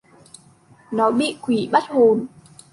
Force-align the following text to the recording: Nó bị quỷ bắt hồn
Nó 0.91 1.11
bị 1.11 1.37
quỷ 1.41 1.69
bắt 1.71 1.83
hồn 1.87 2.25